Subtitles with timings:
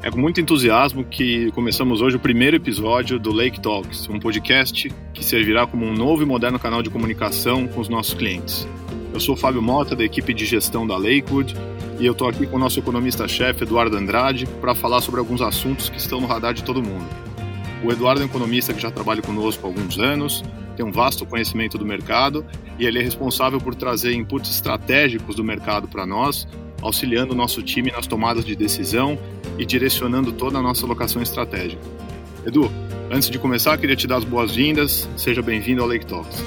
[0.00, 4.88] É com muito entusiasmo que começamos hoje o primeiro episódio do Lake Talks, um podcast
[5.12, 8.66] que servirá como um novo e moderno canal de comunicação com os nossos clientes.
[9.12, 11.52] Eu sou o Fábio Mota, da equipe de gestão da Lakewood,
[11.98, 15.88] e eu estou aqui com o nosso economista-chefe, Eduardo Andrade, para falar sobre alguns assuntos
[15.88, 17.08] que estão no radar de todo mundo.
[17.82, 20.44] O Eduardo é um economista que já trabalha conosco há alguns anos,
[20.76, 22.46] tem um vasto conhecimento do mercado
[22.78, 26.46] e ele é responsável por trazer inputs estratégicos do mercado para nós,
[26.80, 29.18] auxiliando o nosso time nas tomadas de decisão
[29.58, 31.82] e direcionando toda a nossa alocação estratégica.
[32.46, 32.70] Edu,
[33.10, 35.08] antes de começar, queria te dar as boas-vindas.
[35.16, 36.42] Seja bem-vindo ao Lake Talks.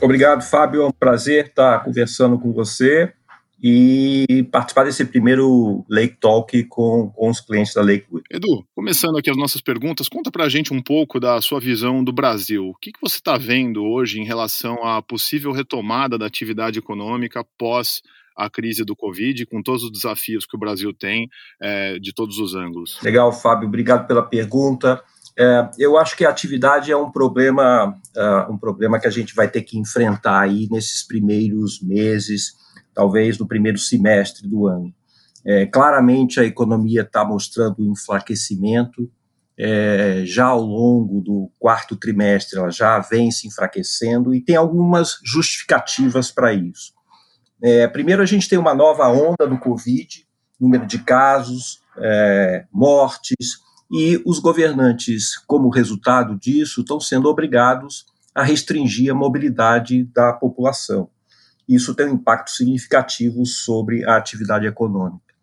[0.00, 0.82] Obrigado, Fábio.
[0.82, 3.12] É um prazer estar conversando com você
[3.60, 8.22] e participar desse primeiro Lake Talk com, com os clientes da Lakewood.
[8.30, 12.04] Edu, começando aqui as nossas perguntas, conta para a gente um pouco da sua visão
[12.04, 12.68] do Brasil.
[12.68, 17.40] O que, que você está vendo hoje em relação à possível retomada da atividade econômica
[17.40, 18.00] após
[18.38, 21.28] a crise do Covid, com todos os desafios que o Brasil tem
[21.60, 22.98] é, de todos os ângulos?
[23.02, 25.02] Legal, Fábio, obrigado pela pergunta.
[25.36, 29.34] É, eu acho que a atividade é um problema, uh, um problema que a gente
[29.34, 32.54] vai ter que enfrentar aí nesses primeiros meses,
[32.94, 34.92] talvez no primeiro semestre do ano.
[35.44, 39.10] É, claramente a economia está mostrando enfraquecimento.
[39.60, 45.18] É, já ao longo do quarto trimestre ela já vem se enfraquecendo e tem algumas
[45.24, 46.97] justificativas para isso.
[47.62, 50.26] É, primeiro, a gente tem uma nova onda do Covid,
[50.60, 58.42] número de casos, é, mortes, e os governantes, como resultado disso, estão sendo obrigados a
[58.42, 61.08] restringir a mobilidade da população.
[61.68, 65.34] Isso tem um impacto significativo sobre a atividade econômica.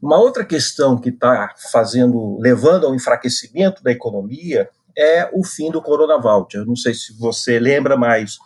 [0.00, 5.82] Uma outra questão que está fazendo, levando ao enfraquecimento da economia é o fim do
[5.82, 6.18] Corona.
[6.66, 8.38] Não sei se você lembra, mas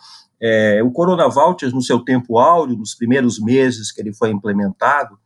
[0.45, 5.17] é, o Corona Voucher, no seu tempo áureo, nos primeiros meses que ele foi implementado,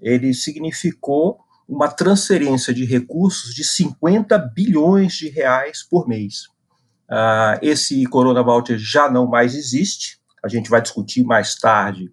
[0.00, 6.48] ele significou uma transferência de recursos de 50 bilhões de reais por mês.
[7.08, 12.10] Uh, esse Corona Voucher já não mais existe, a gente vai discutir mais tarde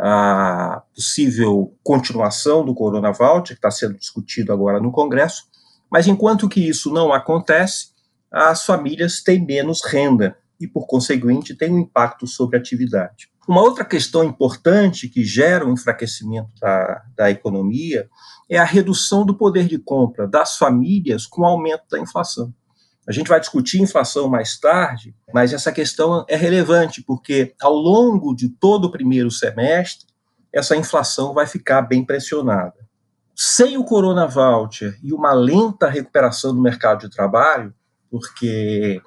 [0.00, 5.44] a possível continuação do Corona Voucher, que está sendo discutido agora no Congresso,
[5.90, 7.88] mas enquanto que isso não acontece,
[8.32, 13.30] as famílias têm menos renda e, por conseguinte, tem um impacto sobre a atividade.
[13.46, 18.08] Uma outra questão importante que gera o um enfraquecimento da, da economia
[18.48, 22.52] é a redução do poder de compra das famílias com o aumento da inflação.
[23.08, 28.34] A gente vai discutir inflação mais tarde, mas essa questão é relevante porque ao longo
[28.34, 30.06] de todo o primeiro semestre,
[30.52, 32.86] essa inflação vai ficar bem pressionada.
[33.34, 37.72] Sem o Corona Voucher e uma lenta recuperação do mercado de trabalho,
[38.10, 39.00] porque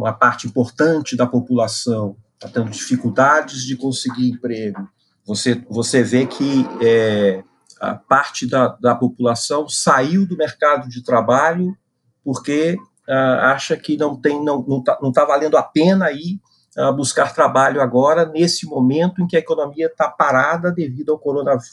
[0.00, 4.88] uma parte importante da população está tendo dificuldades de conseguir emprego.
[5.26, 7.44] Você, você vê que é,
[7.78, 11.76] a parte da, da população saiu do mercado de trabalho
[12.24, 16.40] porque ah, acha que não tem não não está tá valendo a pena ir
[16.78, 21.70] ah, buscar trabalho agora nesse momento em que a economia está parada devido ao coronavírus.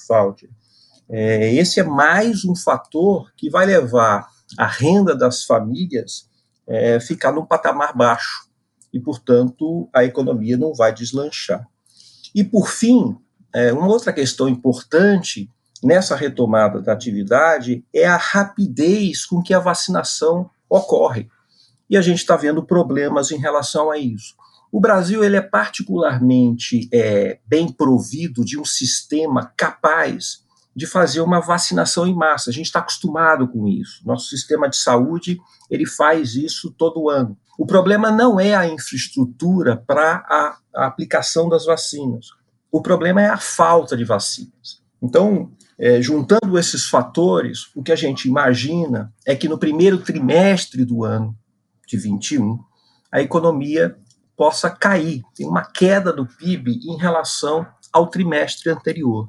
[1.10, 4.28] É, esse é mais um fator que vai levar
[4.58, 6.27] a renda das famílias
[6.68, 8.48] é, ficar num patamar baixo
[8.94, 11.68] e, portanto, a economia não vai deslanchar.
[12.34, 13.18] E, por fim,
[13.54, 15.50] é, uma outra questão importante
[15.84, 21.30] nessa retomada da atividade é a rapidez com que a vacinação ocorre.
[21.90, 24.36] E a gente está vendo problemas em relação a isso.
[24.72, 30.46] O Brasil ele é particularmente é, bem provido de um sistema capaz
[30.78, 32.52] de fazer uma vacinação em massa.
[32.52, 34.06] A gente está acostumado com isso.
[34.06, 35.40] Nosso sistema de saúde
[35.72, 37.36] ele faz isso todo ano.
[37.58, 42.28] O problema não é a infraestrutura para a, a, aplicação das vacinas.
[42.72, 44.84] O problema é a falta de vacinas.
[45.02, 50.86] Então, é, juntando esses fatores, o que a gente imagina é que no primeiro trimestre
[50.86, 51.36] do ano
[51.88, 52.60] de 21,
[53.12, 53.98] a economia
[54.36, 59.28] possa cair, tem uma queda do PIB em relação ao trimestre anterior.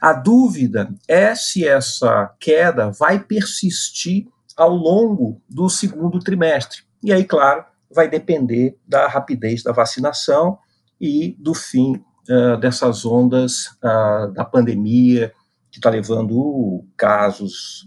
[0.00, 4.26] A dúvida é se essa queda vai persistir
[4.56, 6.82] ao longo do segundo trimestre.
[7.02, 10.58] E aí, claro, vai depender da rapidez da vacinação
[11.00, 15.32] e do fim uh, dessas ondas uh, da pandemia,
[15.70, 17.86] que está levando casos,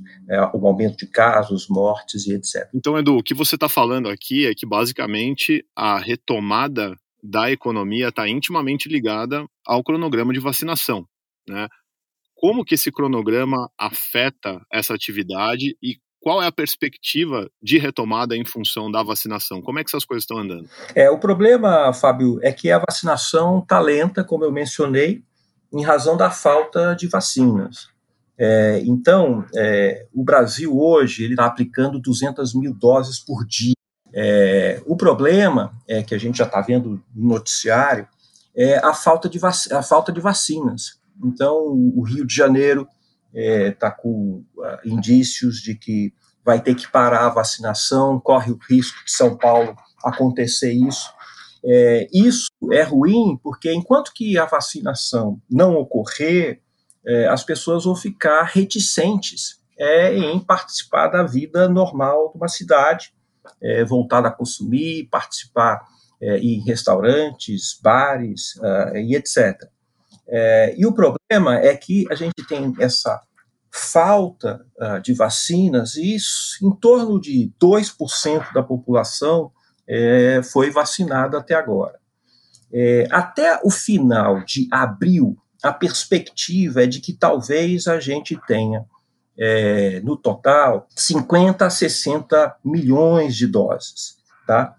[0.54, 2.70] o aumento de casos, mortes e etc.
[2.74, 8.10] Então, Edu, o que você está falando aqui é que basicamente a retomada da economia
[8.10, 11.06] está intimamente ligada ao cronograma de vacinação.
[11.48, 11.68] Né?
[12.42, 18.44] Como que esse cronograma afeta essa atividade e qual é a perspectiva de retomada em
[18.44, 19.62] função da vacinação?
[19.62, 20.68] Como é que essas coisas estão andando?
[20.96, 25.24] É, o problema, Fábio, é que a vacinação está lenta, como eu mencionei,
[25.72, 27.90] em razão da falta de vacinas.
[28.36, 33.76] É, então, é, o Brasil hoje está aplicando 200 mil doses por dia.
[34.14, 38.08] É, o problema é que a gente já está vendo no noticiário
[38.56, 39.40] é a falta de,
[39.72, 41.01] a falta de vacinas.
[41.24, 42.88] Então, o Rio de Janeiro
[43.34, 46.14] está é, com uh, indícios de que
[46.44, 51.12] vai ter que parar a vacinação, corre o risco de São Paulo acontecer isso.
[51.64, 56.60] É, isso é ruim porque enquanto que a vacinação não ocorrer,
[57.06, 63.14] é, as pessoas vão ficar reticentes é, em participar da vida normal de uma cidade,
[63.62, 65.86] é, voltada a consumir, participar
[66.22, 69.71] é, em restaurantes, bares uh, e etc.
[70.32, 73.22] É, e o problema é que a gente tem essa
[73.70, 79.52] falta uh, de vacinas e isso, em torno de 2% da população
[79.88, 82.00] é, foi vacinada até agora.
[82.74, 88.86] É, até o final de abril, a perspectiva é de que talvez a gente tenha,
[89.38, 94.18] é, no total, 50 a 60 milhões de doses.
[94.48, 94.76] Tá?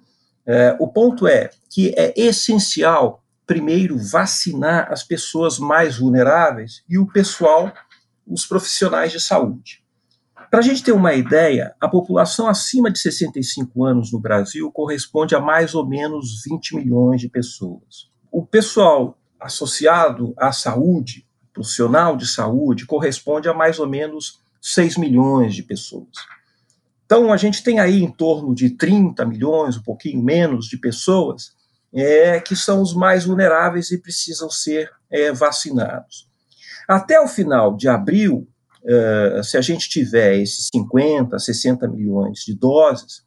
[0.47, 3.22] É, o ponto é que é essencial,
[3.53, 7.71] primeiro, vacinar as pessoas mais vulneráveis e o pessoal,
[8.27, 9.85] os profissionais de saúde.
[10.51, 15.35] Para a gente ter uma ideia, a população acima de 65 anos no Brasil corresponde
[15.35, 18.11] a mais ou menos 20 milhões de pessoas.
[18.31, 25.55] O pessoal associado à saúde, profissional de saúde, corresponde a mais ou menos 6 milhões
[25.55, 26.09] de pessoas.
[27.05, 31.53] Então, a gente tem aí em torno de 30 milhões, um pouquinho menos, de pessoas
[31.95, 36.29] é, que são os mais vulneráveis e precisam ser é, vacinados.
[36.89, 38.49] Até o final de abril,
[38.85, 43.23] é, se a gente tiver esses 50, 60 milhões de doses,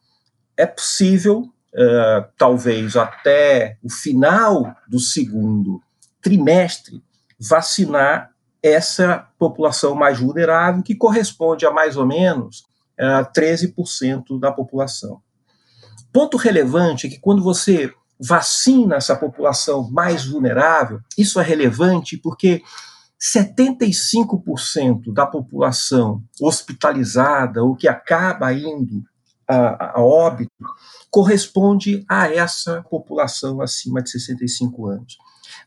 [0.57, 5.81] é possível, é, talvez até o final do segundo
[6.21, 7.03] trimestre,
[7.39, 8.31] vacinar
[8.63, 12.63] essa população mais vulnerável, que corresponde a mais ou menos
[12.97, 15.21] a 13% da população.
[16.11, 22.61] Ponto relevante é que quando você vacina essa população mais vulnerável, isso é relevante porque
[23.19, 29.03] 75% da população hospitalizada ou que acaba indo
[29.47, 30.51] a, a, óbito
[31.09, 35.17] corresponde a essa população acima de 65 anos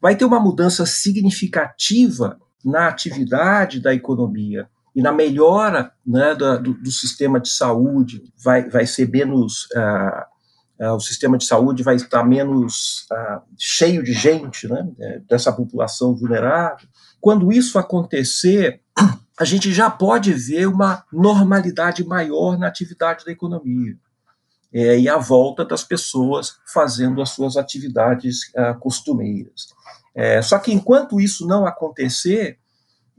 [0.00, 6.90] vai ter uma mudança significativa na atividade da economia e na melhora né, do, do,
[6.90, 9.66] sistema de saúde, vai, vai ser menos.
[9.66, 10.37] Uh,
[10.86, 16.14] o sistema de saúde vai estar menos uh, cheio de gente, né, é, dessa população
[16.14, 16.86] vulnerável.
[17.20, 18.80] Quando isso acontecer,
[19.38, 23.96] a gente já pode ver uma normalidade maior na atividade da economia.
[24.72, 29.68] É, e a volta das pessoas fazendo as suas atividades costumeiras.
[30.14, 32.58] É, só que enquanto isso não acontecer,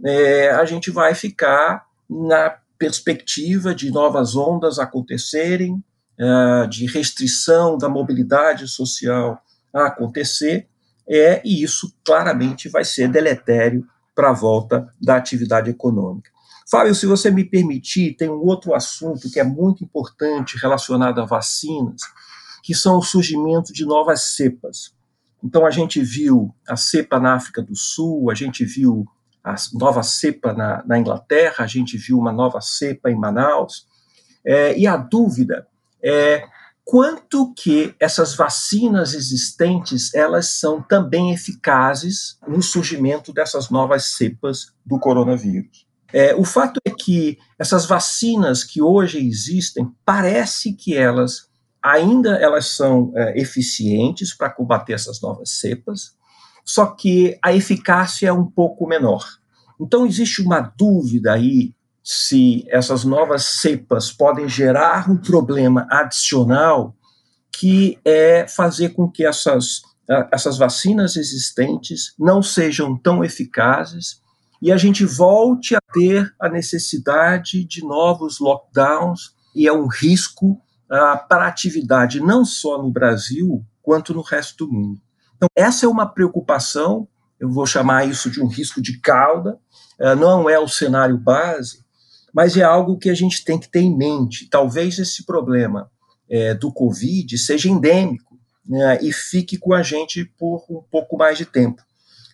[0.05, 5.88] é, a gente vai ficar na perspectiva de novas ondas acontecerem, é,
[6.69, 9.41] de restrição da mobilidade social
[9.73, 10.67] a acontecer,
[11.09, 16.29] é, e isso claramente vai ser deletério para a volta da atividade econômica.
[16.69, 21.25] Fábio, se você me permitir, tem um outro assunto que é muito importante relacionado a
[21.25, 22.01] vacinas,
[22.61, 24.93] que são o surgimento de novas cepas.
[25.43, 29.07] Então a gente viu a cepa na África do Sul, a gente viu
[29.43, 33.87] a nova cepa na, na Inglaterra, a gente viu uma nova cepa em Manaus,
[34.45, 35.67] é, e a dúvida
[36.03, 36.43] é
[36.83, 44.97] quanto que essas vacinas existentes elas são também eficazes no surgimento dessas novas cepas do
[44.99, 45.87] coronavírus.
[46.11, 51.47] É, o fato é que essas vacinas que hoje existem parece que elas
[51.81, 56.15] ainda elas são é, eficientes para combater essas novas cepas,
[56.65, 59.23] só que a eficácia é um pouco menor.
[59.79, 66.95] Então existe uma dúvida aí se essas novas cepas podem gerar um problema adicional
[67.51, 69.81] que é fazer com que essas,
[70.31, 74.21] essas vacinas existentes não sejam tão eficazes
[74.61, 80.51] e a gente volte a ter a necessidade de novos lockdowns e é um risco
[80.51, 85.01] uh, para a atividade não só no Brasil, quanto no resto do mundo.
[85.35, 87.07] Então, essa é uma preocupação,
[87.39, 89.57] eu vou chamar isso de um risco de cauda,
[89.99, 91.83] uh, não é o cenário base,
[92.33, 94.47] mas é algo que a gente tem que ter em mente.
[94.49, 95.89] Talvez esse problema
[96.29, 101.37] é, do Covid seja endêmico né, e fique com a gente por um pouco mais
[101.37, 101.81] de tempo.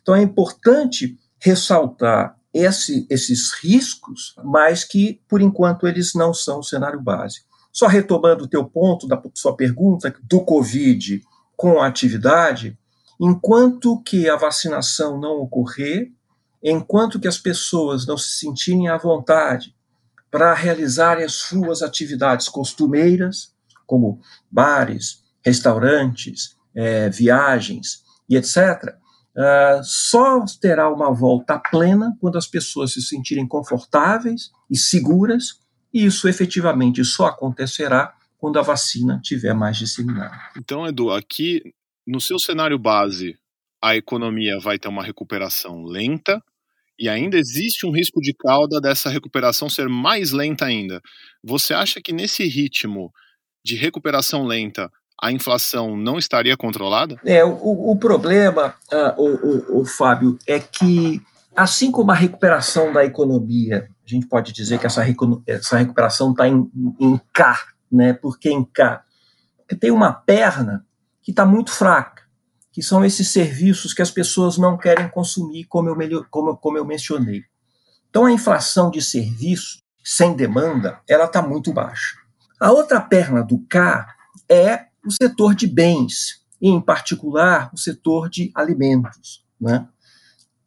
[0.01, 6.63] Então, é importante ressaltar esse, esses riscos, mas que, por enquanto, eles não são o
[6.63, 7.41] cenário base.
[7.71, 11.21] Só retomando o teu ponto da sua pergunta do Covid
[11.57, 12.77] com a atividade,
[13.19, 16.11] enquanto que a vacinação não ocorrer,
[16.63, 19.74] enquanto que as pessoas não se sentirem à vontade
[20.35, 23.53] para realizarem as suas atividades costumeiras,
[23.87, 24.19] como
[24.51, 28.97] bares, restaurantes, é, viagens e etc.,
[29.37, 35.61] ah, só terá uma volta plena quando as pessoas se sentirem confortáveis e seguras,
[35.93, 40.37] e isso efetivamente só acontecerá quando a vacina tiver mais disseminada.
[40.57, 41.73] Então, Edu, aqui
[42.05, 43.37] no seu cenário base,
[43.81, 46.43] a economia vai ter uma recuperação lenta
[46.99, 51.01] e ainda existe um risco de cauda dessa recuperação ser mais lenta ainda.
[51.43, 53.11] Você acha que nesse ritmo
[53.63, 54.89] de recuperação lenta
[55.21, 57.19] a inflação não estaria controlada?
[57.25, 61.21] É, o, o problema, uh, o, o, o, Fábio, é que
[61.55, 65.03] assim como a recuperação da economia, a gente pode dizer que essa,
[65.47, 67.57] essa recuperação está em, em K,
[67.91, 68.13] né?
[68.13, 69.03] Por que em K?
[69.57, 70.85] Porque tem uma perna
[71.23, 72.23] que está muito fraca,
[72.75, 76.83] que são esses serviços que as pessoas não querem consumir, como eu, como, como eu
[76.83, 77.45] mencionei.
[78.09, 82.17] Então a inflação de serviço sem demanda, ela está muito baixa.
[82.59, 84.05] A outra perna do K
[84.49, 89.41] é o setor de bens, e em particular o setor de alimentos.
[89.57, 89.87] Né?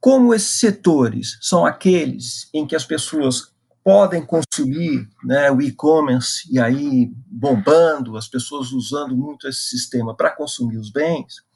[0.00, 3.52] Como esses setores são aqueles em que as pessoas
[3.84, 10.30] podem consumir né, o e-commerce e aí bombando, as pessoas usando muito esse sistema para
[10.30, 11.46] consumir os bens,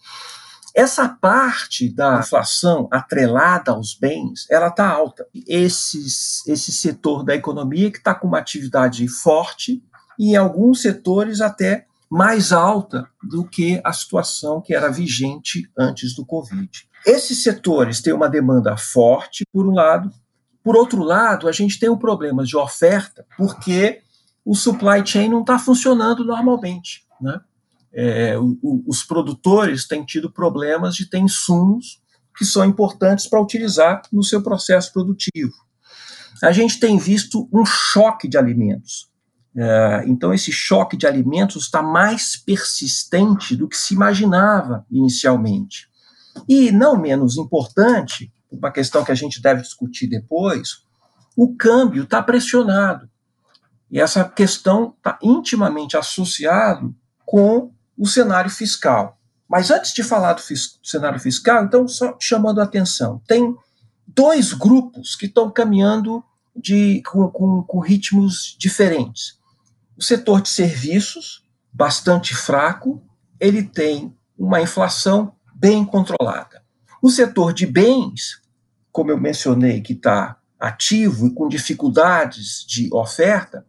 [0.75, 5.26] essa parte da inflação atrelada aos bens, ela está alta.
[5.47, 9.83] Esses, esse setor da economia que está com uma atividade forte
[10.19, 16.14] e em alguns setores até mais alta do que a situação que era vigente antes
[16.14, 16.71] do Covid.
[17.07, 20.11] Esses setores têm uma demanda forte, por um lado.
[20.62, 24.02] Por outro lado, a gente tem um problema de oferta, porque
[24.45, 27.05] o supply chain não está funcionando normalmente.
[27.21, 27.41] Né?
[27.95, 32.01] É, o, o, os produtores têm tido problemas de ter insumos
[32.37, 35.53] que são importantes para utilizar no seu processo produtivo.
[36.43, 39.11] A gente tem visto um choque de alimentos.
[39.55, 45.89] É, então, esse choque de alimentos está mais persistente do que se imaginava inicialmente.
[46.49, 50.85] E, não menos importante, uma questão que a gente deve discutir depois,
[51.37, 53.09] o câmbio está pressionado.
[53.91, 56.95] E essa questão está intimamente associado
[57.27, 59.19] com o cenário fiscal.
[59.49, 63.55] Mas antes de falar do fis cenário fiscal, então, só chamando a atenção, tem
[64.07, 69.39] dois grupos que estão caminhando de, com, com, com ritmos diferentes.
[69.97, 73.03] O setor de serviços, bastante fraco,
[73.39, 76.63] ele tem uma inflação bem controlada.
[77.01, 78.41] O setor de bens,
[78.91, 83.67] como eu mencionei, que está ativo e com dificuldades de oferta,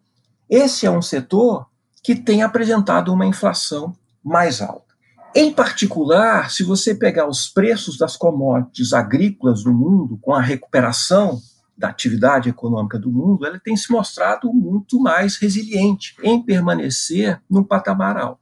[0.49, 1.67] esse é um setor
[2.03, 4.93] que tem apresentado uma inflação mais alta.
[5.35, 11.41] Em particular, se você pegar os preços das commodities agrícolas do mundo, com a recuperação
[11.75, 17.63] da atividade econômica do mundo, ela tem se mostrado muito mais resiliente em permanecer num
[17.63, 18.39] patamar alto.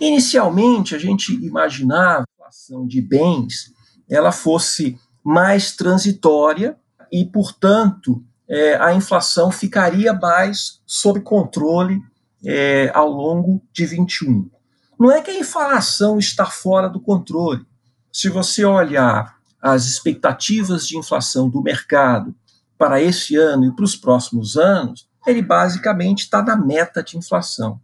[0.00, 3.72] Inicialmente, a gente imaginava a inflação de bens
[4.12, 6.76] ela fosse mais transitória
[7.10, 12.02] e, portanto, é, a inflação ficaria mais sob controle
[12.44, 14.50] é, ao longo de 21.
[14.98, 17.64] Não é que a inflação está fora do controle.
[18.12, 22.34] Se você olhar as expectativas de inflação do mercado
[22.76, 27.80] para esse ano e para os próximos anos, ele basicamente está na meta de inflação.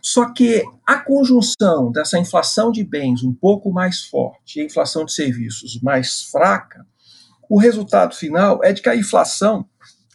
[0.00, 5.04] Só que a conjunção dessa inflação de bens um pouco mais forte e a inflação
[5.04, 6.84] de serviços mais fraca,
[7.48, 9.64] o resultado final é de que a inflação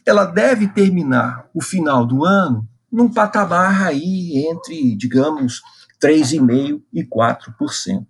[0.04, 5.62] ela deve terminar o final do ano num patamar aí entre, digamos,
[6.02, 8.06] 3,5% e 4%.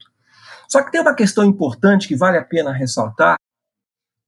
[0.68, 3.36] Só que tem uma questão importante que vale a pena ressaltar,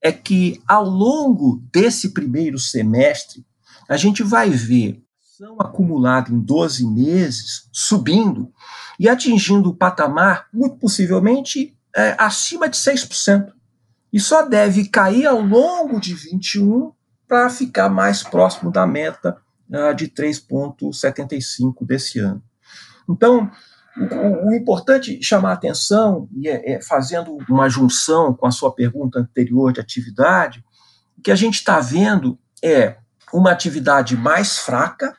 [0.02, 3.44] é que ao longo desse primeiro semestre,
[3.88, 5.02] a gente vai ver
[5.40, 8.52] ação acumulada em 12 meses subindo
[8.98, 13.52] e atingindo o patamar, muito possivelmente, é, acima de 6%.
[14.12, 16.92] E só deve cair ao longo de 21
[17.26, 22.42] para ficar mais próximo da meta uh, de 3,75 desse ano.
[23.08, 23.50] Então,
[23.96, 28.72] o, o, importante chamar a atenção, e é, é, fazendo uma junção com a sua
[28.72, 30.64] pergunta anterior de atividade,
[31.18, 32.96] o que a gente está vendo é
[33.32, 35.16] uma atividade mais fraca,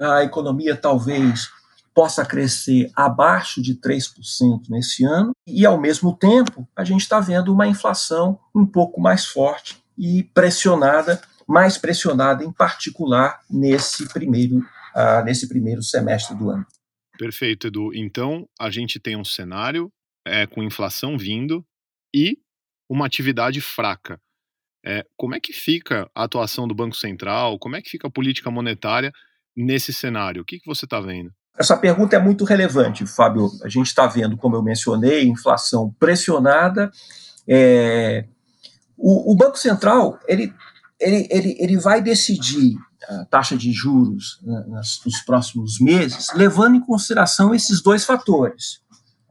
[0.00, 1.48] a economia talvez
[1.94, 7.52] possa crescer abaixo de 3% nesse ano, e ao mesmo tempo a gente está vendo
[7.52, 15.24] uma inflação um pouco mais forte e pressionada, mais pressionada em particular nesse primeiro, uh,
[15.24, 16.66] nesse primeiro semestre do ano.
[17.18, 17.94] Perfeito, Edu.
[17.94, 19.90] Então, a gente tem um cenário
[20.26, 21.64] é, com inflação vindo
[22.14, 22.38] e
[22.88, 24.20] uma atividade fraca.
[24.84, 27.58] É, como é que fica a atuação do Banco Central?
[27.58, 29.12] Como é que fica a política monetária
[29.56, 30.42] nesse cenário?
[30.42, 31.32] O que, que você está vendo?
[31.58, 33.50] Essa pergunta é muito relevante, Fábio.
[33.64, 36.90] A gente está vendo, como eu mencionei, inflação pressionada.
[37.48, 38.24] É...
[38.96, 40.52] O, o, Banco Central ele,
[41.00, 42.76] ele, ele, ele vai decidir
[43.08, 48.80] a taxa de juros né, nos próximos meses, levando em consideração esses dois fatores.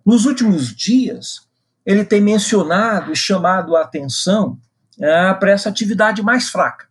[0.05, 1.47] Nos últimos dias,
[1.85, 4.57] ele tem mencionado e chamado a atenção
[4.99, 6.87] é, para essa atividade mais fraca.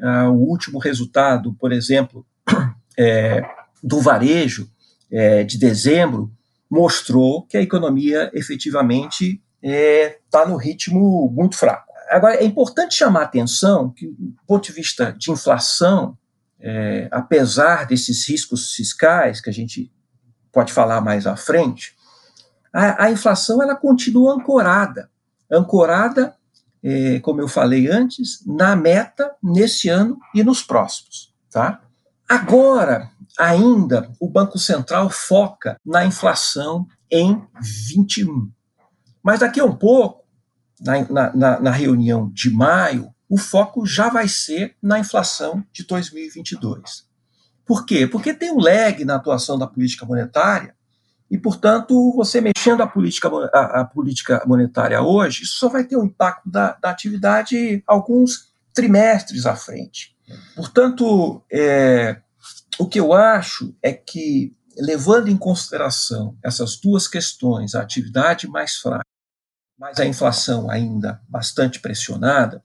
[0.00, 2.26] É, o último resultado, por exemplo,
[2.98, 3.42] é,
[3.82, 4.70] do varejo
[5.10, 6.30] é, de dezembro
[6.70, 11.91] mostrou que a economia efetivamente está é, no ritmo muito fraco.
[12.12, 16.16] Agora, é importante chamar a atenção que, do ponto de vista de inflação,
[16.60, 19.90] é, apesar desses riscos fiscais que a gente
[20.52, 21.96] pode falar mais à frente,
[22.72, 25.10] a, a inflação ela continua ancorada,
[25.50, 26.34] ancorada,
[26.82, 31.80] é, como eu falei antes, na meta nesse ano e nos próximos, tá?
[32.28, 38.50] Agora, ainda, o Banco Central foca na inflação em 21.
[39.22, 40.21] Mas daqui a um pouco,
[40.84, 47.06] na, na, na reunião de maio, o foco já vai ser na inflação de 2022.
[47.64, 48.06] Por quê?
[48.06, 50.74] Porque tem um lag na atuação da política monetária
[51.30, 55.96] e, portanto, você mexendo a política, a, a política monetária hoje, isso só vai ter
[55.96, 60.14] um impacto da, da atividade alguns trimestres à frente.
[60.54, 62.20] Portanto, é,
[62.78, 68.76] o que eu acho é que, levando em consideração essas duas questões, a atividade mais
[68.76, 69.06] fraca,
[69.82, 72.62] mas a inflação ainda bastante pressionada,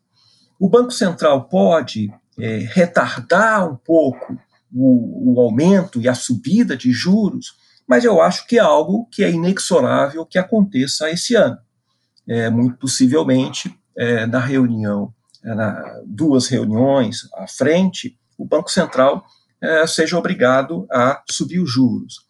[0.60, 4.40] o Banco Central pode é, retardar um pouco
[4.72, 7.56] o, o aumento e a subida de juros,
[7.88, 11.58] mas eu acho que é algo que é inexorável que aconteça esse ano.
[12.28, 15.12] É, muito possivelmente, é, na reunião
[15.44, 19.26] é, na, duas reuniões à frente, o Banco Central
[19.60, 22.28] é, seja obrigado a subir os juros.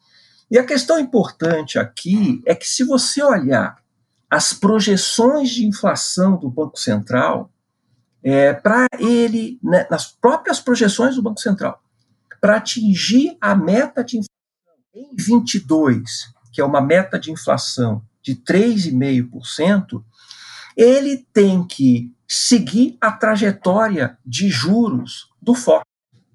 [0.50, 3.86] E a questão importante aqui é que, se você olhar
[4.30, 7.52] as projeções de inflação do Banco Central,
[8.22, 11.82] é, para ele, né, nas próprias projeções do Banco Central,
[12.42, 14.34] para atingir a meta de inflação
[14.94, 20.04] em 22, que é uma meta de inflação de 3,5%,
[20.76, 25.84] ele tem que seguir a trajetória de juros do FOC,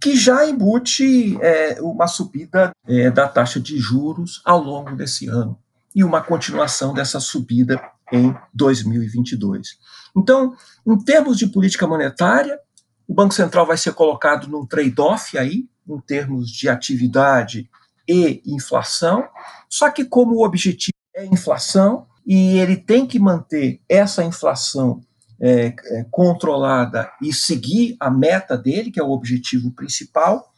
[0.00, 5.62] que já embute é, uma subida é, da taxa de juros ao longo desse ano
[5.94, 7.80] e uma continuação dessa subida
[8.12, 9.78] em 2022.
[10.16, 10.54] Então,
[10.86, 12.58] em termos de política monetária,
[13.06, 17.68] o Banco Central vai ser colocado num trade-off aí, em termos de atividade
[18.08, 19.24] e inflação,
[19.68, 25.00] só que como o objetivo é inflação, e ele tem que manter essa inflação
[25.40, 30.51] é, é, controlada e seguir a meta dele, que é o objetivo principal,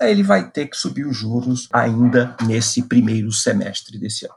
[0.00, 4.36] ele vai ter que subir os juros ainda nesse primeiro semestre desse ano.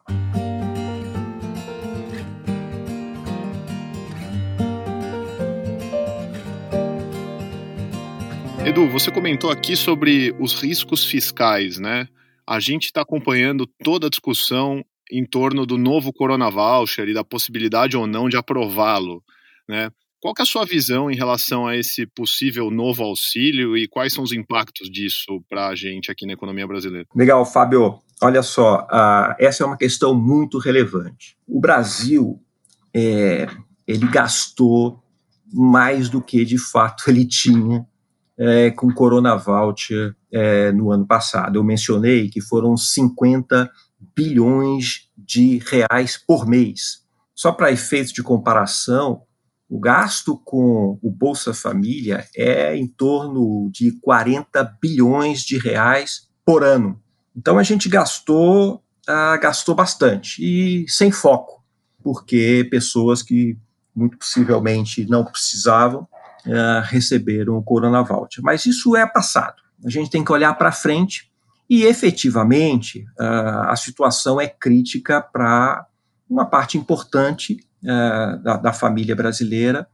[8.66, 12.08] Edu, você comentou aqui sobre os riscos fiscais, né?
[12.48, 17.24] A gente está acompanhando toda a discussão em torno do novo Corona Voucher e da
[17.24, 19.24] possibilidade ou não de aprová-lo.
[19.68, 19.90] Né?
[20.22, 24.24] Qual é a sua visão em relação a esse possível novo auxílio e quais são
[24.24, 27.08] os impactos disso para a gente aqui na economia brasileira?
[27.16, 28.02] Legal, Fábio.
[28.22, 31.38] Olha só, uh, essa é uma questão muito relevante.
[31.48, 32.38] O Brasil,
[32.94, 33.48] é,
[33.88, 35.02] ele gastou
[35.54, 37.88] mais do que de fato ele tinha
[38.38, 41.58] é, com Corona Voucher é, no ano passado.
[41.58, 43.72] Eu mencionei que foram 50
[44.16, 47.04] bilhões de reais por mês.
[47.34, 49.22] Só para efeitos de comparação,
[49.70, 56.64] o gasto com o Bolsa Família é em torno de 40 bilhões de reais por
[56.64, 57.00] ano.
[57.36, 61.64] Então a gente gastou, ah, gastou bastante e sem foco,
[62.04, 63.56] porque pessoas que
[63.96, 66.08] muito possivelmente não precisavam
[66.48, 68.04] ah, receberam o Corona.
[68.42, 69.62] Mas isso é passado.
[69.86, 71.32] A gente tem que olhar para frente
[71.70, 75.86] e efetivamente ah, a situação é crítica para
[76.28, 79.88] uma parte importante da, da, família brasileira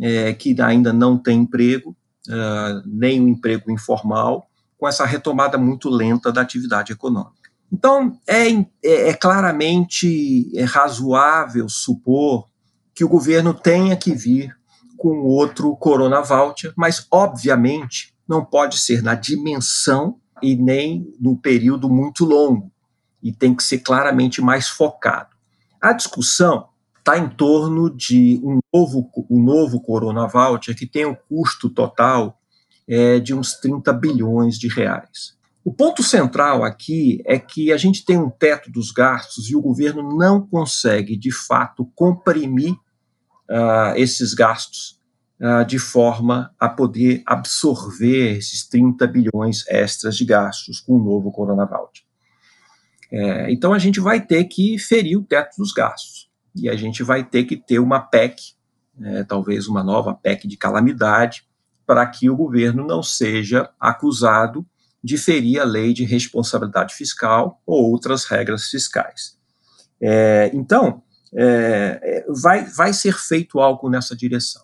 [0.00, 1.96] é, que ainda não tem emprego,
[2.28, 7.50] é, nem um emprego informal, com essa retomada muito lenta da atividade econômica.
[7.72, 8.50] Então, é,
[8.84, 12.46] é, é claramente é razoável supor
[12.94, 14.54] que o governo tenha que vir
[14.98, 21.88] com outro Corona Voucher, mas, obviamente, não pode ser na dimensão e nem no período
[21.88, 22.70] muito longo,
[23.22, 25.30] e tem que ser claramente mais focado.
[25.80, 26.68] A discussão
[27.02, 32.38] está em torno de um novo, um novo Corona Voucher que tem um custo total
[32.88, 35.36] é, de uns 30 bilhões de reais.
[35.64, 39.60] O ponto central aqui é que a gente tem um teto dos gastos e o
[39.60, 45.00] governo não consegue, de fato, comprimir uh, esses gastos
[45.40, 51.30] uh, de forma a poder absorver esses 30 bilhões extras de gastos com o novo
[51.30, 52.04] Corona Voucher.
[53.12, 57.02] É, então a gente vai ter que ferir o teto dos gastos e a gente
[57.02, 58.54] vai ter que ter uma PEC,
[59.00, 61.46] é, talvez uma nova PEC de calamidade,
[61.86, 64.66] para que o governo não seja acusado
[65.02, 69.36] de ferir a lei de responsabilidade fiscal ou outras regras fiscais.
[70.00, 71.02] É, então,
[71.34, 74.62] é, é, vai, vai ser feito algo nessa direção.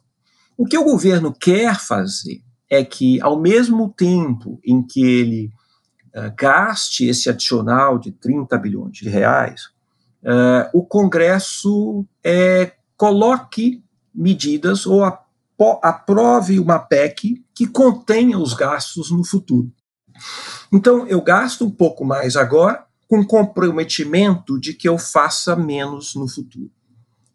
[0.57, 5.51] O que o governo quer fazer é que, ao mesmo tempo em que ele
[6.15, 9.71] uh, gaste esse adicional de 30 bilhões de reais,
[10.23, 13.83] uh, o Congresso uh, coloque
[14.15, 15.05] medidas ou
[15.83, 19.71] aprove uma PEC que contenha os gastos no futuro.
[20.73, 26.29] Então, eu gasto um pouco mais agora, com comprometimento de que eu faça menos no
[26.29, 26.71] futuro.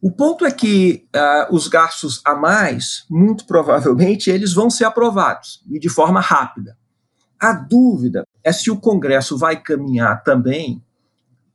[0.01, 5.63] O ponto é que uh, os gastos a mais, muito provavelmente, eles vão ser aprovados
[5.71, 6.77] e de forma rápida.
[7.39, 10.83] A dúvida é se o Congresso vai caminhar também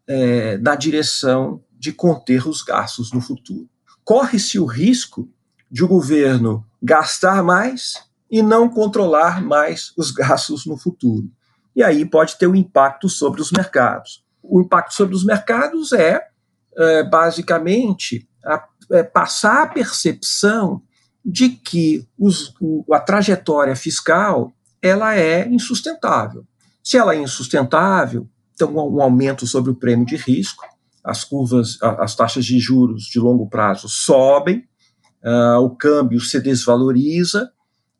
[0.08, 3.68] é, na direção de conter os gastos no futuro.
[4.02, 5.28] Corre-se o risco
[5.70, 11.30] de o governo gastar mais e não controlar mais os gastos no futuro.
[11.76, 14.24] E aí pode ter um impacto sobre os mercados.
[14.42, 16.26] O impacto sobre os mercados é,
[16.76, 20.82] é basicamente, a, é, passar a percepção
[21.24, 26.46] de que os, o, a trajetória fiscal ela é insustentável.
[26.82, 30.64] Se ela é insustentável, então um aumento sobre o prêmio de risco,
[31.04, 34.64] as curvas, as taxas de juros de longo prazo sobem,
[35.24, 37.50] uh, o câmbio se desvaloriza,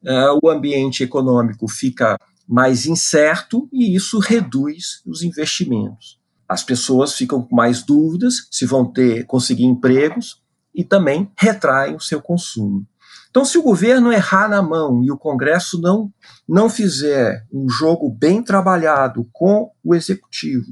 [0.02, 6.18] uh, o ambiente econômico fica mais incerto e isso reduz os investimentos.
[6.48, 10.42] As pessoas ficam com mais dúvidas se vão ter conseguir empregos
[10.74, 12.86] e também retraem o seu consumo.
[13.30, 16.10] Então, se o governo errar na mão e o Congresso não,
[16.48, 20.66] não fizer um jogo bem trabalhado com o executivo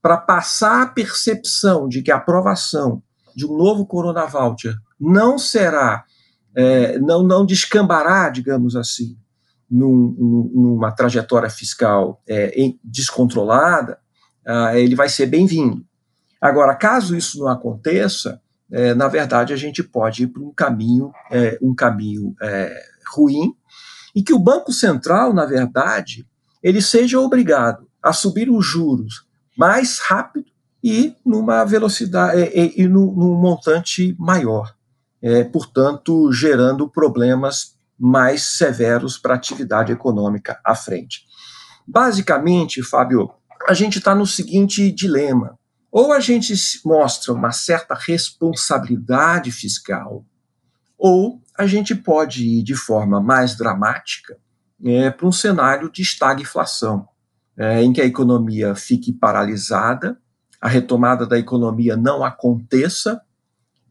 [0.00, 3.02] para passar a percepção de que a aprovação
[3.34, 6.04] de um novo Corona Voucher não será,
[6.54, 9.16] é, não, não descambará, digamos assim,
[9.70, 13.98] num, numa trajetória fiscal é, descontrolada,
[14.46, 15.84] ah, ele vai ser bem-vindo.
[16.40, 18.40] Agora, caso isso não aconteça,
[18.74, 22.74] é, na verdade a gente pode ir para um caminho, é, um caminho é,
[23.14, 23.54] ruim,
[24.14, 26.26] e que o Banco Central, na verdade,
[26.62, 30.46] ele seja obrigado a subir os juros mais rápido
[30.82, 34.74] e numa velocidade e, e, e num, num montante maior
[35.24, 41.22] é, portanto, gerando problemas mais severos para a atividade econômica à frente.
[41.88, 43.30] Basicamente, Fábio,
[43.66, 45.58] a gente está no seguinte dilema:
[45.94, 46.52] ou a gente
[46.84, 50.26] mostra uma certa responsabilidade fiscal,
[50.98, 54.36] ou a gente pode ir de forma mais dramática
[54.84, 57.08] é, para um cenário de estagflação,
[57.56, 60.18] é, em que a economia fique paralisada,
[60.60, 63.22] a retomada da economia não aconteça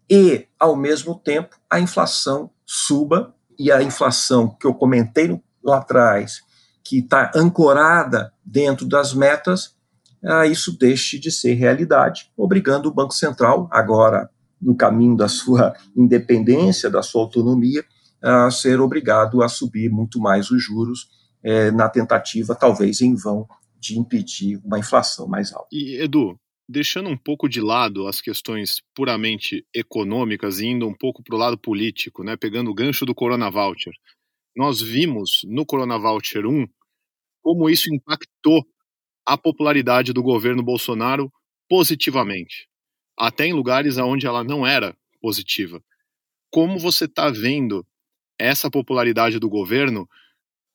[0.09, 3.33] e, ao mesmo tempo, a inflação suba.
[3.57, 6.41] E a inflação que eu comentei lá atrás,
[6.83, 9.77] que está ancorada dentro das metas,
[10.25, 14.29] ah, isso deixe de ser realidade, obrigando o Banco Central, agora
[14.61, 17.83] no caminho da sua independência, da sua autonomia,
[18.21, 21.09] a ser obrigado a subir muito mais os juros
[21.43, 23.45] eh, na tentativa, talvez em vão,
[23.77, 25.67] de impedir uma inflação mais alta.
[25.69, 31.21] E, Edu, deixando um pouco de lado as questões puramente econômicas e indo um pouco
[31.21, 33.93] para o lado político, né, pegando o gancho do Corona Voucher,
[34.55, 36.65] nós vimos no Corona Voucher 1
[37.41, 38.65] como isso impactou
[39.25, 41.31] a popularidade do governo Bolsonaro
[41.69, 42.67] positivamente,
[43.17, 45.81] até em lugares onde ela não era positiva.
[46.51, 47.85] Como você está vendo
[48.37, 50.07] essa popularidade do governo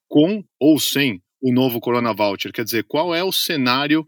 [0.08, 2.52] com ou sem o novo Corona Voucher?
[2.52, 4.04] Quer dizer, qual é o cenário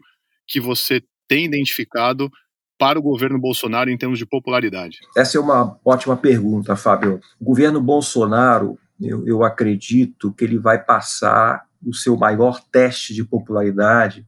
[0.47, 2.29] que você tem identificado
[2.77, 4.97] para o governo Bolsonaro em termos de popularidade?
[5.15, 7.21] Essa é uma ótima pergunta, Fábio.
[7.39, 13.23] O governo Bolsonaro, eu, eu acredito que ele vai passar o seu maior teste de
[13.23, 14.25] popularidade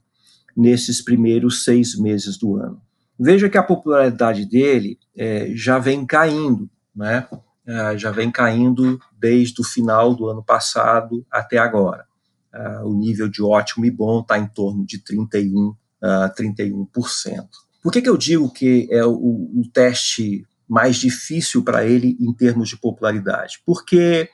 [0.56, 2.82] nesses primeiros seis meses do ano.
[3.20, 7.28] Veja que a popularidade dele é, já vem caindo, né?
[7.66, 12.06] É, já vem caindo desde o final do ano passado até agora.
[12.54, 17.48] É, o nível de ótimo e bom está em torno de 31 uh, 31%.
[17.82, 22.34] Por que, que eu digo que é o, o teste mais difícil para ele em
[22.34, 23.62] termos de popularidade?
[23.66, 24.30] Porque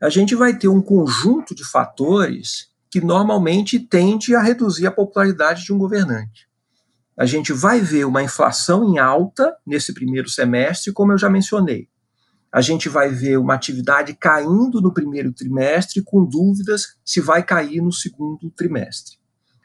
[0.00, 5.64] a gente vai ter um conjunto de fatores que normalmente tende a reduzir a popularidade
[5.64, 6.48] de um governante.
[7.18, 11.88] A gente vai ver uma inflação em alta nesse primeiro semestre, como eu já mencionei.
[12.52, 17.82] A gente vai ver uma atividade caindo no primeiro trimestre, com dúvidas se vai cair
[17.82, 19.16] no segundo trimestre.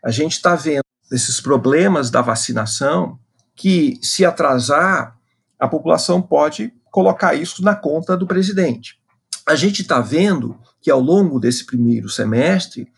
[0.03, 3.19] A gente está vendo esses problemas da vacinação
[3.55, 5.15] que, se atrasar,
[5.59, 8.99] a população pode colocar isso na conta do presidente.
[9.45, 12.91] A gente está vendo que, ao longo desse primeiro semestre,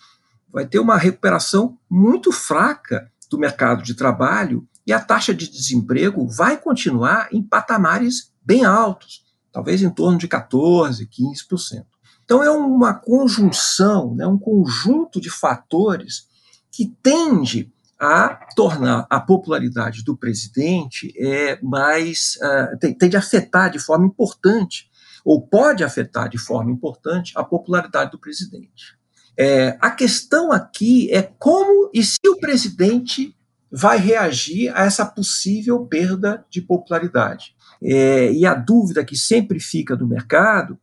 [0.52, 6.28] vai ter uma recuperação muito fraca do mercado de trabalho e a taxa de desemprego
[6.28, 11.86] vai continuar em patamares bem altos, talvez em torno de 14%, 15%.
[12.24, 16.28] Então, é uma conjunção, né, um conjunto de fatores
[16.72, 22.38] que tende a tornar a popularidade do presidente é, mais.
[22.42, 24.90] Uh, tem, tem de afetar de forma importante,
[25.24, 28.98] ou pode afetar de forma importante, a popularidade do presidente.
[29.38, 33.36] É, a questão aqui é como e se o presidente
[33.72, 37.56] vai reagir a essa possível perda de popularidade.
[37.82, 40.78] É, e a dúvida que sempre fica do mercado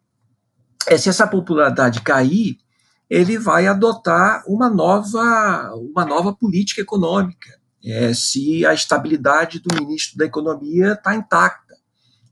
[0.87, 2.59] é se essa popularidade cair,
[3.09, 10.19] ele vai adotar uma nova, uma nova política econômica, é, se a estabilidade do ministro
[10.19, 11.75] da Economia está intacta.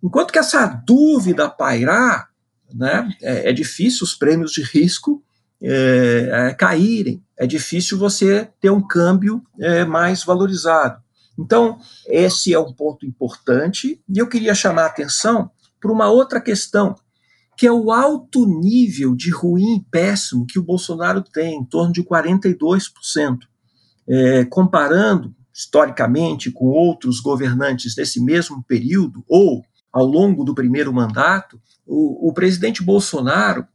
[0.02, 2.30] Enquanto que essa dúvida pairar,
[2.74, 5.22] né, é, é difícil os prêmios de risco
[5.62, 11.00] é, é, caírem, é difícil você ter um câmbio é, mais valorizado.
[11.38, 16.40] Então, esse é um ponto importante, e eu queria chamar a atenção para uma outra
[16.40, 16.94] questão,
[17.56, 21.92] que é o alto nível de ruim e péssimo que o Bolsonaro tem, em torno
[21.92, 23.38] de 42%.
[24.08, 31.60] É, comparando historicamente com outros governantes desse mesmo período, ou ao longo do primeiro mandato,
[31.86, 33.66] o, o presidente Bolsonaro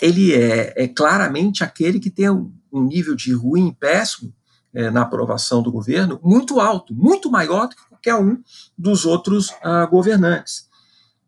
[0.00, 4.32] ele é, é, claramente aquele que tem um, nível de ruim péssimo
[4.72, 8.40] é, na aprovação do governo muito alto, muito maior do que qualquer um
[8.76, 10.68] dos outros ah, governantes.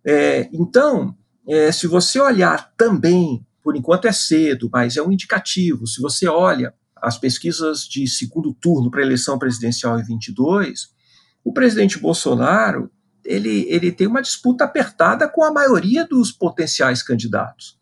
[0.05, 1.17] É, então,
[1.49, 6.29] é, se você olhar também, por enquanto é cedo, mas é um indicativo, se você
[6.29, 10.89] olha as pesquisas de segundo turno para a eleição presidencial em 22,
[11.43, 12.91] o presidente Bolsonaro
[13.25, 17.79] ele, ele tem uma disputa apertada com a maioria dos potenciais candidatos.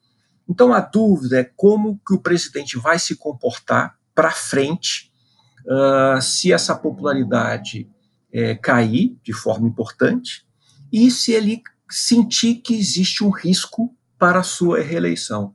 [0.48, 5.12] Então a dúvida é como que o presidente vai se comportar para frente
[5.66, 7.88] uh, se essa popularidade
[8.32, 10.46] é, cair de forma importante
[10.92, 15.54] e se ele sentir que existe um risco para a sua reeleição.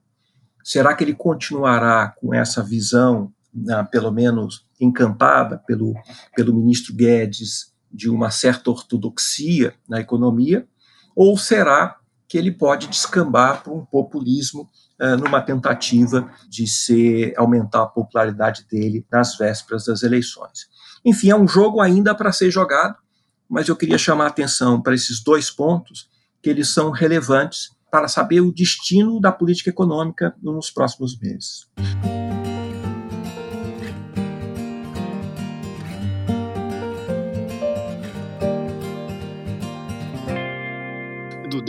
[0.63, 5.93] Será que ele continuará com essa visão, né, pelo menos encampada pelo,
[6.35, 10.67] pelo ministro Guedes, de uma certa ortodoxia na economia?
[11.15, 11.97] Ou será
[12.33, 14.67] que ele pode descambar para um populismo
[14.99, 20.67] uh, numa tentativa de ser, aumentar a popularidade dele nas vésperas das eleições?
[21.05, 22.95] Enfim, é um jogo ainda para ser jogado,
[23.47, 26.09] mas eu queria chamar a atenção para esses dois pontos
[26.41, 31.67] que eles são relevantes para saber o destino da política econômica nos próximos meses.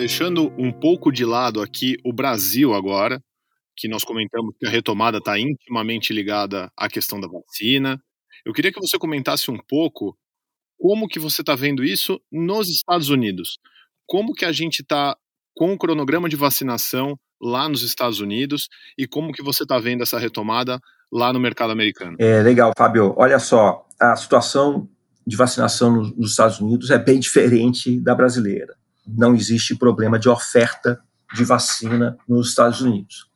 [0.04, 3.22] Deixando um pouco de lado aqui o Brasil agora,
[3.74, 7.98] que nós comentamos que a retomada está intimamente ligada à questão da vacina.
[8.44, 10.14] Eu queria que você comentasse um pouco
[10.78, 13.58] como que você está vendo isso nos Estados Unidos
[14.06, 15.16] como que a gente está
[15.56, 20.02] com o cronograma de vacinação lá nos Estados Unidos e como que você está vendo
[20.02, 20.78] essa retomada
[21.10, 22.16] lá no mercado americano.
[22.18, 23.14] É legal, Fábio.
[23.16, 24.86] Olha só, a situação
[25.26, 28.74] de vacinação nos Estados Unidos é bem diferente da brasileira.
[29.06, 31.00] Não existe problema de oferta
[31.34, 33.28] de vacina nos Estados Unidos.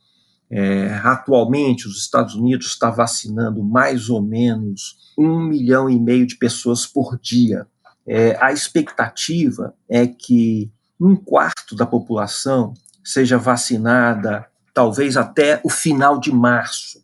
[0.51, 6.37] É, atualmente, os Estados Unidos está vacinando mais ou menos um milhão e meio de
[6.37, 7.67] pessoas por dia.
[8.07, 12.73] É, a expectativa é que um quarto da população
[13.05, 17.03] seja vacinada, talvez até o final de março.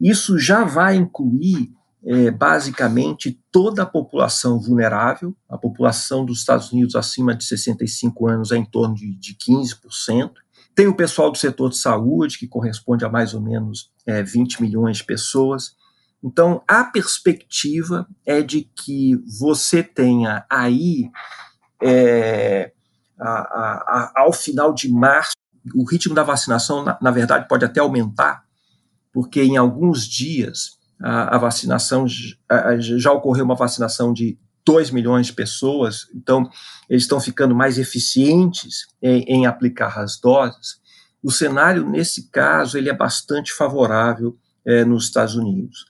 [0.00, 1.72] Isso já vai incluir,
[2.06, 5.34] é, basicamente, toda a população vulnerável.
[5.48, 10.32] A população dos Estados Unidos acima de 65 anos é em torno de, de 15%.
[10.74, 14.60] Tem o pessoal do setor de saúde, que corresponde a mais ou menos é, 20
[14.60, 15.76] milhões de pessoas.
[16.22, 21.10] Então, a perspectiva é de que você tenha aí,
[21.82, 22.72] é,
[23.18, 25.32] a, a, a, ao final de março,
[25.74, 28.44] o ritmo da vacinação, na, na, verdade, pode até aumentar,
[29.12, 32.06] porque em alguns dias a, a vacinação,
[32.96, 36.48] já ocorreu uma vacinação de 2 milhões de pessoas, então
[36.88, 40.80] eles estão ficando mais eficientes em, em, aplicar as doses.
[41.22, 44.34] O cenário, nesse caso, ele é bastante favorável
[44.66, 45.84] é, nos Estados Unidos.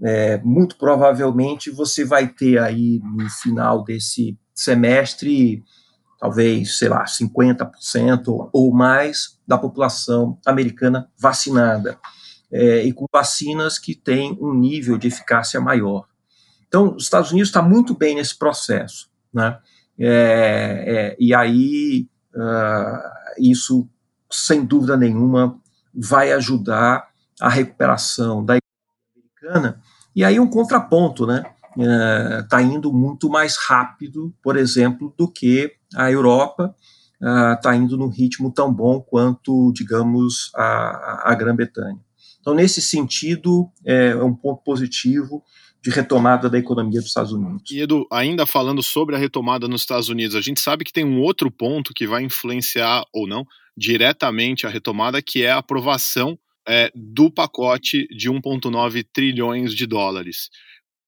[0.00, 5.64] É, muito provavelmente você vai ter aí no final desse semestre,
[6.20, 11.98] talvez, sei lá, 50% ou mais da população americana vacinada,
[12.52, 16.06] é, e com vacinas que têm um nível de eficácia maior.
[16.66, 19.58] Então, os Estados Unidos está muito bem nesse processo, né?
[19.98, 23.88] É, é, e aí, uh, isso,
[24.30, 25.58] sem dúvida nenhuma,
[25.92, 27.08] vai ajudar
[27.40, 29.82] a recuperação da economia americana.
[30.14, 31.44] E aí, um contraponto, né?
[32.42, 36.74] Está é, indo muito mais rápido, por exemplo, do que a Europa,
[37.56, 41.98] está uh, indo num ritmo tão bom quanto, digamos, a, a Grã-Bretanha.
[42.40, 45.42] Então, nesse sentido, é um ponto positivo
[45.82, 47.70] de retomada da economia dos Estados Unidos.
[47.70, 51.04] E Edu, ainda falando sobre a retomada nos Estados Unidos, a gente sabe que tem
[51.04, 56.38] um outro ponto que vai influenciar ou não diretamente a retomada, que é a aprovação
[56.68, 60.50] é, do pacote de 1,9 trilhões de dólares.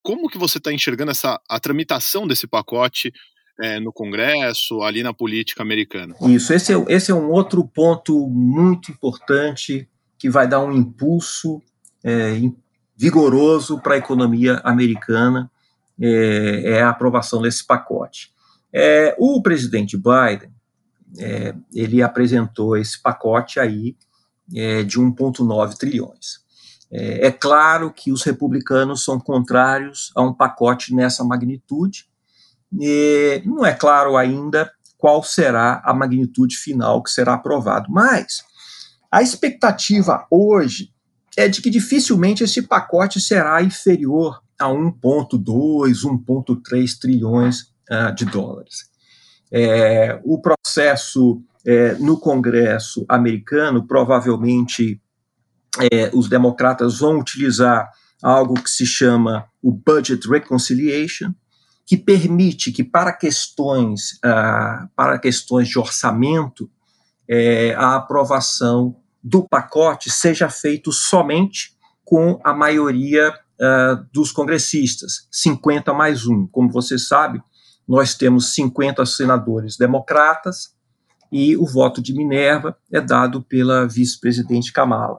[0.02, 3.12] Como que você está enxergando essa a tramitação desse pacote
[3.60, 6.16] é, no Congresso, ali na política americana?
[6.22, 9.86] Isso, esse é, esse é um outro ponto muito importante
[10.22, 11.60] que vai dar um impulso
[12.04, 12.40] é,
[12.96, 15.50] vigoroso para a economia americana
[16.00, 18.32] é, é, a aprovação desse pacote.
[18.72, 20.54] É, o presidente Biden
[21.18, 23.96] é, ele apresentou esse pacote aí
[24.54, 26.38] é, de 1,9 trilhões.
[26.88, 32.06] É, é, claro que os republicanos são contrários a um pacote nessa magnitude,
[32.80, 38.51] e não é claro ainda qual será a magnitude final que será aprovado, mas
[39.12, 40.90] a expectativa hoje
[41.36, 48.90] é de que dificilmente esse pacote será inferior a 1,2, 1,3 trilhões uh, de dólares.
[49.50, 55.00] É, o processo é, no Congresso americano, provavelmente
[55.92, 57.90] é, os democratas vão utilizar
[58.22, 61.34] algo que se chama o Budget Reconciliation,
[61.84, 66.70] que permite que para questões, uh, para questões de orçamento,
[67.28, 75.92] é, a aprovação do pacote seja feito somente com a maioria uh, dos congressistas, 50
[75.94, 76.46] mais um.
[76.46, 77.40] Como você sabe,
[77.86, 80.74] nós temos 50 senadores democratas
[81.30, 85.18] e o voto de Minerva é dado pela vice-presidente Kamala.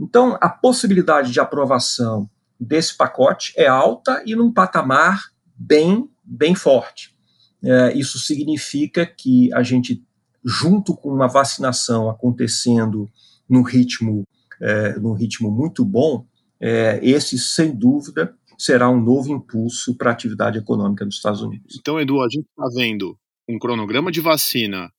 [0.00, 5.20] Então, a possibilidade de aprovação desse pacote é alta e num patamar
[5.54, 7.14] bem, bem forte.
[7.62, 10.04] É, isso significa que a gente
[10.44, 13.08] junto com uma vacinação acontecendo
[13.48, 14.26] no ritmo,
[14.60, 16.26] é, num ritmo muito bom,
[16.60, 21.76] é, esse, sem dúvida, será um novo impulso para a atividade econômica dos Estados Unidos.
[21.78, 24.90] Então, Edu, a gente está vendo um cronograma de vacina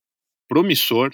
[0.48, 1.12] promissor,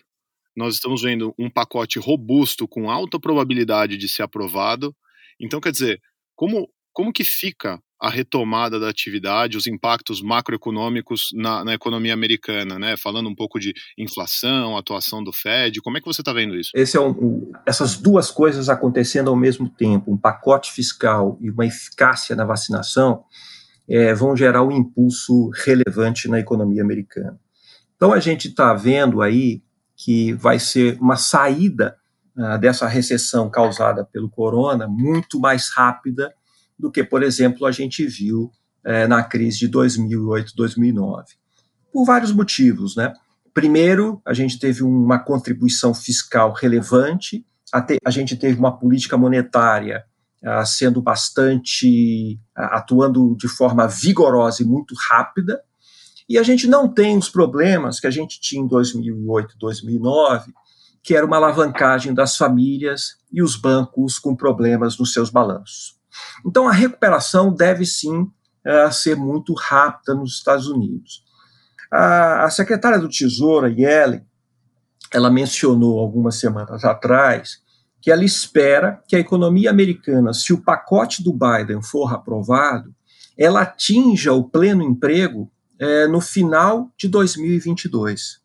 [0.55, 4.93] nós estamos vendo um pacote robusto com alta probabilidade de ser aprovado.
[5.39, 6.01] Então, quer dizer,
[6.35, 12.79] como, como que fica a retomada da atividade, os impactos macroeconômicos na, na, economia americana,
[12.79, 12.97] né?
[12.97, 16.71] Falando um pouco de inflação, atuação do Fed, como é que você está vendo isso?
[16.73, 22.35] É um, essas duas coisas acontecendo ao mesmo tempo, um pacote fiscal e uma eficácia
[22.35, 23.23] na vacinação,
[23.87, 27.39] é, vão gerar um impulso relevante na economia americana.
[27.95, 29.61] Então a gente está vendo aí
[29.95, 31.95] que vai ser uma saída
[32.35, 36.33] ah, dessa recessão causada pelo corona muito mais rápida
[36.81, 38.51] do que, por exemplo, a gente viu
[38.83, 41.35] é, na crise de 2008, 2009.
[41.93, 43.13] Por vários motivos, né?
[43.53, 47.45] Primeiro, a gente teve uma contribuição fiscal relevante,
[48.03, 50.03] a gente teve uma política monetária
[50.43, 55.61] ah, sendo bastante, ah, atuando de forma vigorosa e muito rápida,
[56.27, 60.53] e a gente não tem os problemas que a gente tinha em 2008, 2009,
[61.03, 66.00] que era uma alavancagem das famílias e os bancos com problemas nos seus balanços.
[66.45, 71.23] Então, a recuperação deve sim uh, ser muito rápida nos Estados Unidos.
[71.91, 74.25] A, a secretária do Tesouro, Yellen,
[75.13, 77.61] ela mencionou algumas semanas atrás
[78.01, 82.93] que ela espera que a economia americana, se o pacote do Biden for aprovado,
[83.37, 88.39] ela atinja o pleno emprego é, no final de 2022.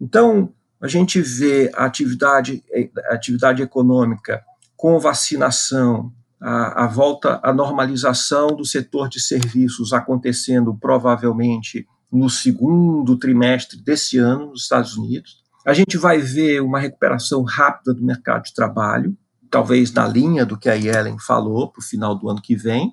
[0.00, 2.64] Então, a gente vê a atividade,
[3.08, 4.42] a atividade econômica
[4.76, 6.12] com vacinação,
[6.42, 14.18] a, a volta à normalização do setor de serviços acontecendo provavelmente no segundo trimestre desse
[14.18, 15.40] ano nos Estados Unidos.
[15.64, 19.16] A gente vai ver uma recuperação rápida do mercado de trabalho,
[19.48, 22.92] talvez na linha do que a Yellen falou para o final do ano que vem.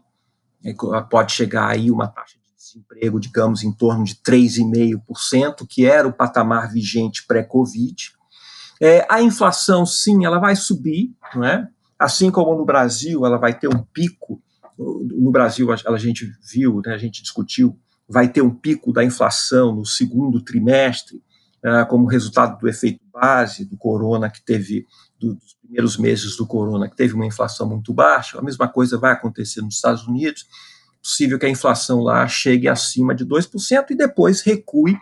[0.64, 0.74] É,
[1.10, 6.14] pode chegar aí uma taxa de desemprego, digamos, em torno de 3,5%, que era o
[6.14, 8.12] patamar vigente pré-Covid.
[8.80, 11.68] É, a inflação, sim, ela vai subir, não é?
[12.00, 14.42] Assim como no Brasil, ela vai ter um pico.
[14.78, 17.78] No Brasil, a, gente viu, né, a gente discutiu,
[18.08, 21.18] vai ter um pico da inflação no segundo trimestre,
[21.66, 24.86] uh, como resultado do efeito base do corona, que teve,
[25.20, 28.40] do, dos primeiros meses do corona, que teve uma inflação muito baixa.
[28.40, 30.48] A mesma coisa vai acontecer nos Estados Unidos
[31.02, 34.98] possível que a inflação lá chegue acima de 2% e depois recue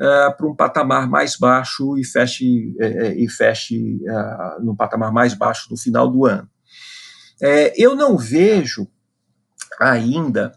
[0.00, 5.34] uh, para um patamar mais baixo e feche, uh, e feche uh, no patamar mais
[5.34, 6.48] baixo no final do ano.
[7.76, 8.88] eu não vejo
[9.80, 10.52] ainda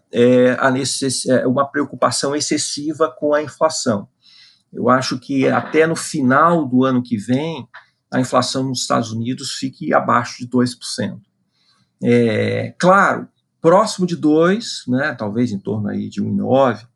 [0.72, 1.26] necess...
[1.46, 4.08] uma preocupação excessiva com a inflação.
[4.72, 7.68] Eu acho que até no final do ano que vem,
[8.12, 11.20] a inflação nos Estados Unidos fique abaixo de 2%.
[12.04, 13.28] É, claro,
[13.62, 16.88] próximo de 2, né, talvez em torno aí de 1,9,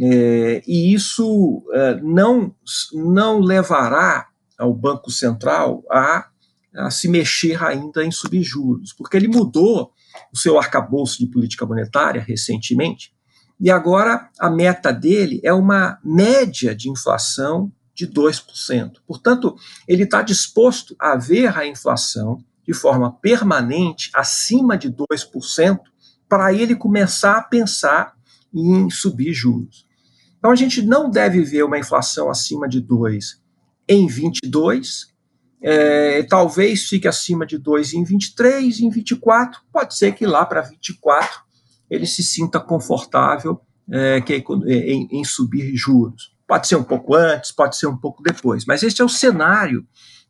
[0.00, 2.54] é, e isso é, não,
[2.92, 4.28] não levará
[4.58, 6.28] ao Banco Central a,
[6.74, 9.92] a se mexer ainda em subjuros, porque ele mudou
[10.32, 13.12] o seu arcabouço de política monetária recentemente,
[13.60, 18.94] e agora a meta dele é uma média de inflação de 2%.
[19.06, 19.54] Portanto,
[19.86, 25.78] ele está disposto a ver a inflação de forma permanente acima de 2%
[26.28, 28.14] para ele começar a pensar
[28.54, 29.86] em subir juros.
[30.38, 33.40] Então a gente não deve ver uma inflação acima de 2
[33.88, 35.12] em 22,
[35.62, 40.62] é, talvez fique acima de 2 em 23, em 24, pode ser que lá para
[40.62, 41.40] 24
[41.88, 46.32] ele se sinta confortável é, que, em, em subir juros.
[46.46, 49.86] Pode ser um pouco antes, pode ser um pouco depois, mas esse é o cenário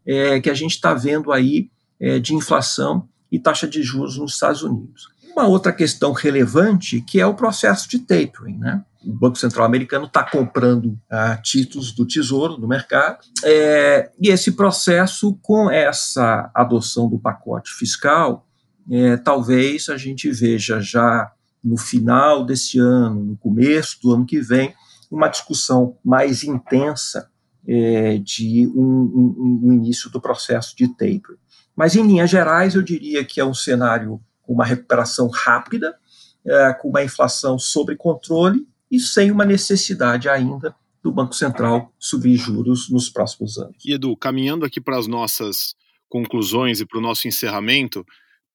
[0.07, 4.35] é, que a gente está vendo aí é, de inflação e taxa de juros nos
[4.35, 5.09] Estados Unidos.
[5.33, 8.85] Uma outra questão relevante que é o processo de tapering, né?
[9.05, 14.53] O Banco Central americano está comprando ah, títulos do Tesouro no mercado, é, e esse
[14.53, 18.47] processo, com essa adoção do pacote fiscal,
[18.89, 21.33] é, talvez a gente veja já
[21.65, 24.75] no final desse ano, no começo do ano que vem,
[25.11, 27.29] uma discussão mais intensa
[27.67, 31.39] é, de um, um, um, início do processo de tapering.
[31.77, 35.97] Mas, em linhas gerais, eu diria que é um cenário com uma recuperação rápida,
[36.45, 42.37] é, com uma inflação sob controle e sem uma necessidade ainda do Banco Central subir
[42.37, 43.77] juros nos próximos anos.
[43.85, 45.75] E Edu, caminhando aqui para as nossas
[46.09, 48.05] conclusões e para o nosso encerramento,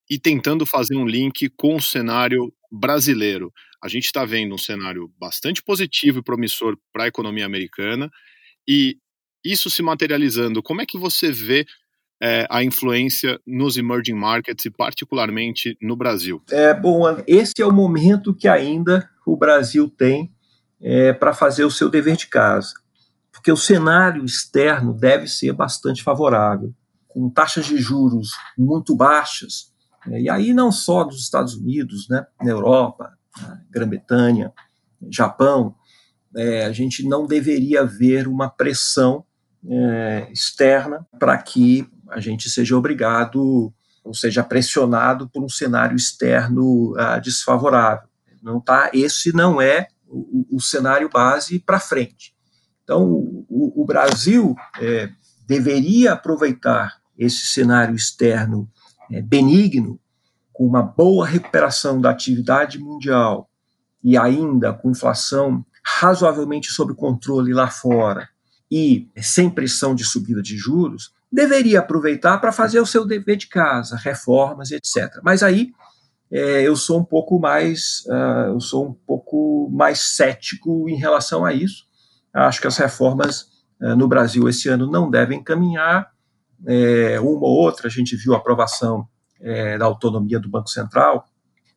[0.10, 3.52] e tentando fazer um link com o cenário brasileiro.
[3.84, 8.10] A gente está vendo um cenário bastante positivo e promissor para a economia americana,
[8.68, 8.98] e
[9.44, 11.66] isso se materializando, como é que você vê
[12.22, 16.41] é, a influência nos emerging markets e particularmente no Brasil?
[16.49, 20.32] É bom, esse é o momento que ainda o Brasil tem
[20.82, 22.74] é, para fazer o seu dever de casa,
[23.32, 26.74] porque o cenário externo deve ser bastante favorável,
[27.07, 29.72] com taxas de juros muito baixas,
[30.07, 33.11] é, e aí não só dos Estados Unidos, né, na Europa,
[33.41, 34.51] na Grã-Bretanha,
[35.09, 35.76] Japão,
[36.36, 39.26] é, a gente não deveria ver uma pressão
[39.70, 46.93] é, externa para que a gente seja obrigado ou seja pressionado por um cenário externo
[46.93, 48.08] uh, desfavorável.
[48.41, 52.34] Não tá, esse não é o, o cenário base para frente.
[52.84, 53.05] Então,
[53.49, 55.10] o, o Brasil é,
[55.45, 58.70] deveria aproveitar esse cenário externo
[59.12, 59.99] é, benigno,
[60.53, 63.49] com uma boa recuperação da atividade mundial
[64.03, 68.28] e ainda com inflação razoavelmente sob controle lá fora
[68.70, 73.47] e sem pressão de subida de juros, deveria aproveitar para fazer o seu dever de
[73.47, 75.19] casa, reformas, etc.
[75.23, 75.71] Mas aí
[76.32, 81.45] é, eu sou um pouco mais uh, eu sou um pouco mais cético em relação
[81.45, 81.86] a isso.
[82.34, 83.47] Acho que as reformas
[83.82, 86.11] uh, no Brasil esse ano não devem caminhar.
[86.65, 89.07] É, uma ou outra a gente viu a aprovação
[89.39, 91.28] é, da autonomia do Banco Central,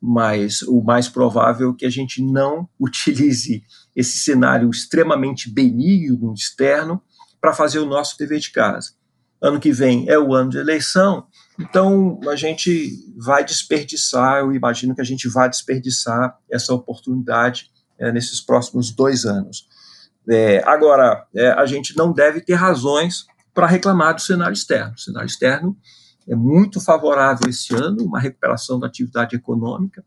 [0.01, 3.63] mas o mais provável é que a gente não utilize
[3.95, 7.03] esse cenário extremamente benigno externo
[7.39, 9.00] para fazer o nosso dever de casa
[9.41, 11.27] ano que vem é o ano de eleição,
[11.59, 18.11] então a gente vai desperdiçar, eu imagino que a gente vai desperdiçar essa oportunidade é,
[18.11, 19.69] nesses próximos dois anos.
[20.29, 24.95] É, agora, é, a gente não deve ter razões para reclamar do cenário externo.
[24.95, 25.77] O cenário externo
[26.29, 30.05] é muito favorável esse ano, uma recuperação da atividade econômica.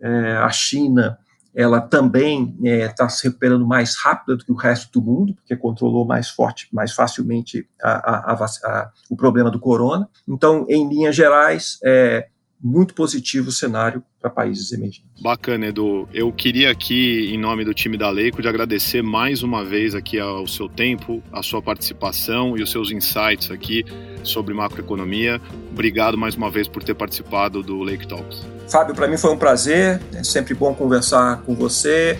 [0.00, 1.18] É, a China
[1.54, 5.56] ela também está é, se recuperando mais rápido do que o resto do mundo, porque
[5.56, 10.08] controlou mais forte, mais facilmente a, a, a, o problema do corona.
[10.28, 12.28] Então, em linhas gerais, é,
[12.64, 15.04] muito positivo o cenário para países emergentes.
[15.20, 16.08] Bacana, Edu.
[16.14, 20.18] Eu queria aqui, em nome do time da Leico, de agradecer mais uma vez aqui
[20.18, 23.84] ao seu tempo, a sua participação e os seus insights aqui
[24.22, 25.38] sobre macroeconomia.
[25.70, 28.46] Obrigado mais uma vez por ter participado do Lake Talks.
[28.66, 30.00] Fábio, para mim foi um prazer.
[30.14, 32.18] É sempre bom conversar com você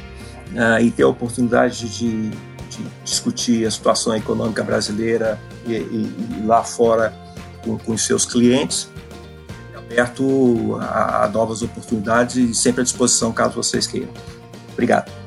[0.52, 6.42] uh, e ter a oportunidade de, de, discutir a situação econômica brasileira e, e, e
[6.44, 7.14] lá fora
[7.64, 8.92] com, com os seus clientes
[9.94, 14.12] aberto a, a novas oportunidades e sempre à disposição caso vocês queiram.
[14.72, 15.23] Obrigado.